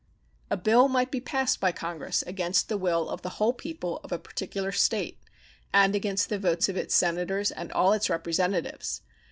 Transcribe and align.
A 0.49 0.57
bill 0.57 0.87
might 0.87 1.11
be 1.11 1.21
passed 1.21 1.59
by 1.59 1.71
Congress 1.71 2.23
against 2.23 2.69
the 2.69 2.77
will 2.79 3.07
of 3.07 3.21
the 3.21 3.37
whole 3.37 3.53
people 3.53 3.99
of 4.03 4.11
a 4.11 4.17
particular 4.17 4.71
State 4.71 5.19
and 5.71 5.93
against 5.95 6.27
the 6.27 6.39
votes 6.39 6.67
of 6.67 6.75
its 6.75 6.95
Senators 6.95 7.51
and 7.51 7.71
all 7.73 7.93
its 7.93 8.09
Representatives. 8.09 9.01